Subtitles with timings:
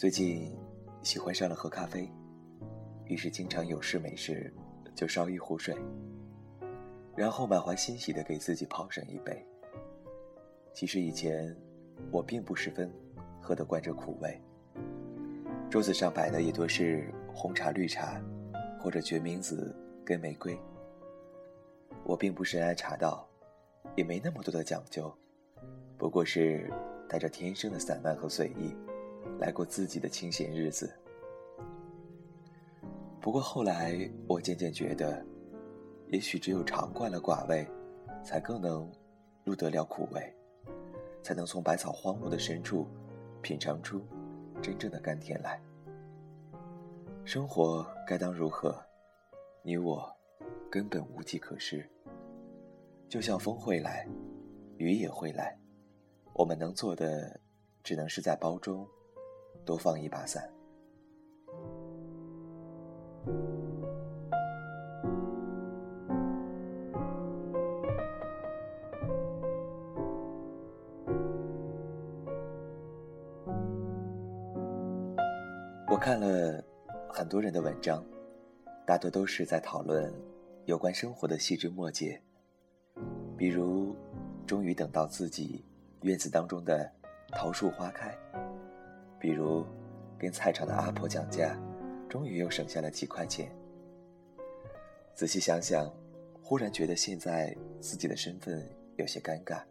[0.00, 0.50] 最近
[1.02, 2.10] 喜欢上了喝咖啡，
[3.04, 4.50] 于是经常有事没事
[4.94, 5.76] 就烧一壶水，
[7.14, 9.46] 然后满怀欣喜地给自己泡上一杯。
[10.72, 11.54] 其实以前
[12.10, 12.90] 我并不十分
[13.42, 14.40] 喝得惯这苦味，
[15.68, 18.18] 桌子上摆的也多是红茶、绿茶，
[18.82, 20.58] 或者决明子跟玫瑰。
[22.10, 23.24] 我并不深谙茶道，
[23.94, 25.16] 也没那么多的讲究，
[25.96, 26.68] 不过是
[27.08, 28.74] 带着天生的散漫和随意。
[29.38, 30.92] 来过自己的清闲日子，
[33.20, 35.24] 不过后来我渐渐觉得，
[36.08, 37.64] 也许只有尝惯了寡味，
[38.24, 38.90] 才更能
[39.44, 40.34] 入得了苦味，
[41.22, 42.88] 才能从百草荒芜的深处
[43.40, 44.02] 品尝出
[44.60, 45.62] 真正的甘甜来。
[47.24, 48.76] 生活该当如何，
[49.62, 50.12] 你我
[50.68, 51.88] 根本无计可施。
[53.10, 54.06] 就像风会来，
[54.78, 55.58] 雨也会来，
[56.32, 57.40] 我们能做的，
[57.82, 58.86] 只能是在包中。
[59.64, 60.48] 多放一把伞。
[75.88, 76.64] 我看了
[77.08, 78.04] 很多人的文章，
[78.86, 80.14] 大多都是在讨论
[80.66, 82.20] 有关生活的细枝末节，
[83.40, 83.96] 比如，
[84.46, 85.64] 终于等到自己
[86.02, 86.92] 院子当中的
[87.32, 88.14] 桃树花开。
[89.18, 89.64] 比如，
[90.18, 91.58] 跟菜场的阿婆讲价，
[92.06, 93.50] 终于又省下了几块钱。
[95.14, 95.90] 仔细想想，
[96.42, 98.62] 忽然觉得现在自己的身份
[98.96, 99.62] 有些尴尬，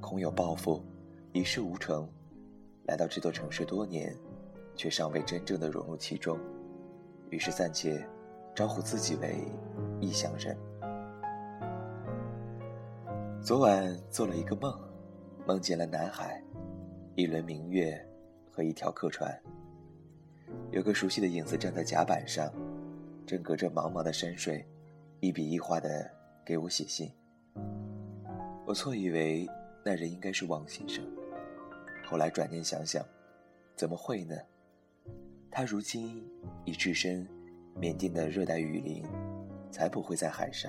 [0.00, 0.82] 空有抱负，
[1.34, 2.08] 一事无成，
[2.84, 4.16] 来到这座城市多年，
[4.74, 6.38] 却尚未真正的融入其中，
[7.28, 8.02] 于是暂且
[8.54, 9.44] 招呼自己为
[10.00, 10.56] 异乡人。
[13.40, 14.78] 昨晚做了一个梦，
[15.46, 16.42] 梦见了南海，
[17.14, 18.04] 一轮明月。
[18.50, 19.40] 和一条客船，
[20.72, 22.52] 有个熟悉的影子站在甲板上，
[23.24, 24.66] 正隔着茫茫的山水，
[25.20, 26.10] 一笔一画的
[26.44, 27.08] 给我写信。
[28.66, 29.48] 我错以为
[29.84, 31.04] 那人应该是王先生，
[32.04, 33.06] 后来转念想想，
[33.76, 34.34] 怎么会呢？
[35.52, 36.28] 他如今
[36.64, 37.24] 已置身
[37.76, 39.06] 缅甸的热带雨林，
[39.70, 40.68] 才不会在海上。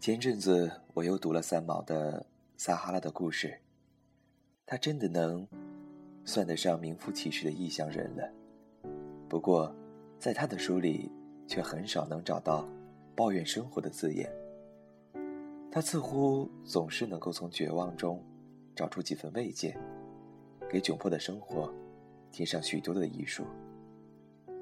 [0.00, 2.20] 前阵子我又读了三毛的
[2.56, 3.48] 《撒哈拉的故事》，
[4.64, 5.46] 他真的能
[6.24, 8.32] 算得上名副其实的异乡人了。
[9.28, 9.74] 不过，
[10.16, 11.10] 在他的书里
[11.48, 12.66] 却很少能找到
[13.16, 14.32] 抱怨生活的字眼。
[15.68, 18.24] 他似乎总是能够从绝望中
[18.76, 19.76] 找出几分慰藉，
[20.70, 21.74] 给窘迫的生活
[22.30, 23.44] 添上许多的艺术。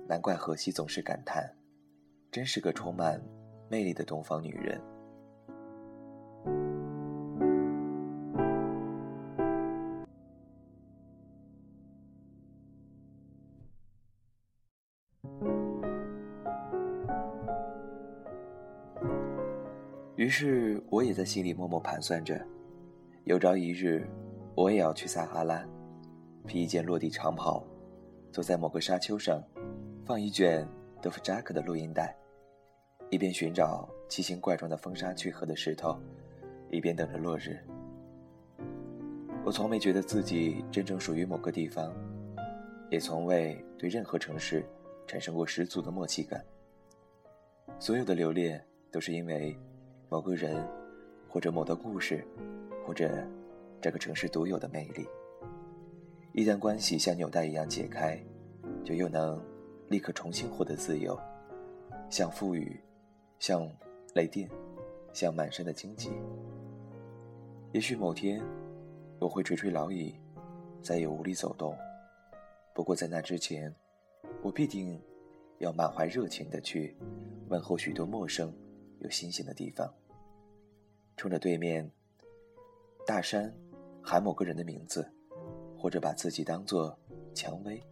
[0.08, 1.54] 难怪荷西总是感叹
[2.32, 3.22] ：“真是个充满
[3.68, 4.80] 魅力的东方女人。”
[20.16, 22.40] 于是，我也在心里默默盘算着：
[23.24, 24.08] 有朝一日，
[24.54, 25.62] 我也要去撒哈拉，
[26.46, 27.62] 披一件落地长袍，
[28.32, 29.42] 坐在某个沙丘上，
[30.06, 30.66] 放一卷
[31.02, 32.16] 德弗扎克的录音带，
[33.10, 36.00] 一边寻找奇形怪状的风沙聚合的石头，
[36.70, 37.58] 一边等着落日。
[39.44, 41.94] 我从没觉得自己真正属于某个地方，
[42.90, 44.64] 也从未对任何城市
[45.06, 46.42] 产生过十足的默契感。
[47.78, 49.54] 所有的留恋，都是因为。
[50.08, 50.64] 某个人，
[51.28, 52.24] 或者某段故事，
[52.86, 53.26] 或者
[53.80, 55.06] 这个城市独有的魅力。
[56.32, 58.16] 一旦关系像纽带一样解开，
[58.84, 59.42] 就又能
[59.88, 61.18] 立刻重新获得自由，
[62.08, 62.80] 像富裕，
[63.40, 63.68] 像
[64.14, 64.48] 雷电，
[65.12, 66.10] 像满身的荆棘。
[67.72, 68.40] 也许某天，
[69.18, 70.14] 我会垂垂老矣，
[70.80, 71.76] 再也无力走动。
[72.72, 73.74] 不过在那之前，
[74.40, 75.02] 我必定
[75.58, 76.96] 要满怀热情地去
[77.48, 78.52] 问候许多陌生。
[78.98, 79.92] 有新鲜的地方，
[81.16, 81.90] 冲着对面
[83.06, 83.54] 大山
[84.02, 85.06] 喊某个人的名字，
[85.78, 86.98] 或者把自己当作
[87.34, 87.82] 蔷薇，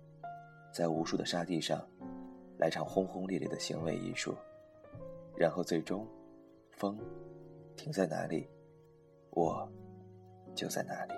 [0.72, 1.86] 在无数的沙地上
[2.58, 4.34] 来场轰轰烈烈的行为艺术，
[5.36, 6.06] 然后最终，
[6.72, 6.98] 风
[7.76, 8.48] 停在哪里，
[9.30, 9.70] 我
[10.54, 11.14] 就在哪里。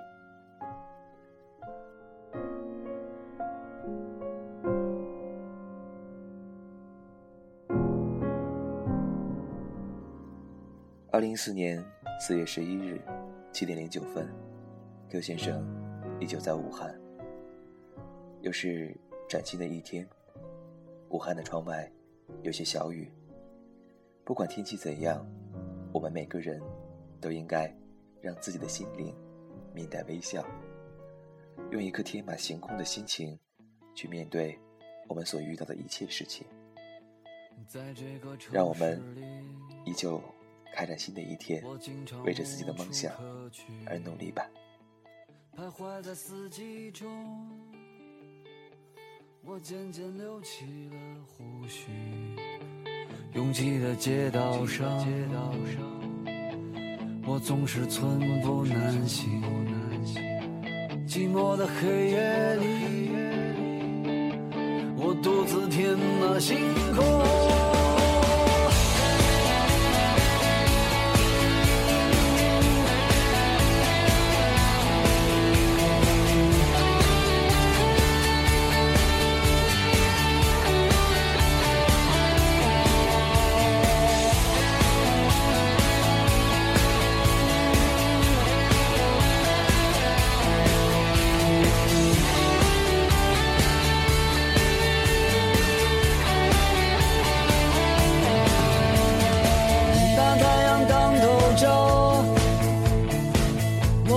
[11.16, 11.82] 二零一四年
[12.20, 13.00] 四月十一日
[13.50, 14.28] 七点零九分
[15.08, 15.66] ，Q 先生
[16.20, 16.94] 依旧在武汉。
[18.42, 18.94] 又是
[19.26, 20.06] 崭新的一天，
[21.08, 21.90] 武汉的窗外
[22.42, 23.10] 有些小雨。
[24.26, 25.26] 不管天气怎样，
[25.90, 26.60] 我们每个人
[27.18, 27.74] 都应该
[28.20, 29.16] 让自己的心灵
[29.72, 30.44] 面带微笑，
[31.70, 33.40] 用一颗天马行空的心情
[33.94, 34.58] 去面对
[35.08, 36.46] 我们所遇到的一切事情。
[38.52, 39.02] 让我们
[39.86, 40.20] 依旧
[40.74, 41.62] 开展新的一天，
[42.24, 43.12] 为着自己的梦想
[43.86, 44.46] 而努力吧。
[45.56, 47.08] 徘徊在四季中，
[49.42, 50.96] 我渐渐留起了
[51.26, 51.90] 胡须。
[53.32, 54.86] 拥挤的街道上，
[57.26, 59.42] 我总是寸步难行。
[61.06, 63.10] 寂寞的黑夜里，
[64.96, 66.58] 我独自填满星
[66.94, 67.25] 空。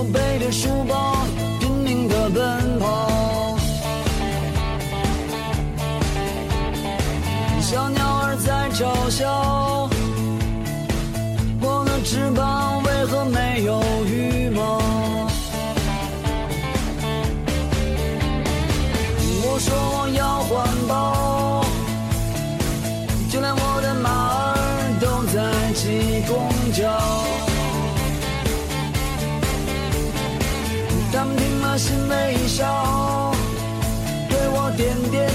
[0.04, 1.16] 背着书包
[1.58, 3.56] 拼命的奔跑。
[7.60, 9.49] 小鸟儿在嘲笑。
[31.76, 33.32] 心微笑，
[34.28, 35.29] 对我点点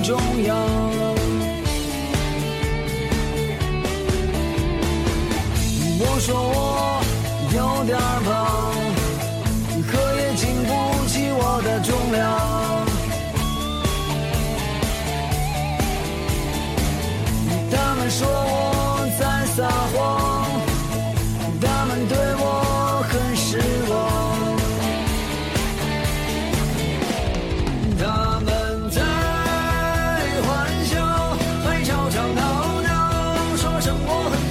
[0.00, 0.56] 水中央，
[5.98, 7.02] 我说我
[7.54, 8.72] 有点胖，
[9.90, 10.70] 可也经不
[11.06, 12.20] 起我的重量。
[17.70, 18.26] 他们说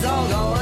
[0.10, 0.59] go, go.